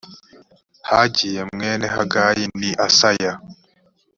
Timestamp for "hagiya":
0.89-1.43, 1.95-2.45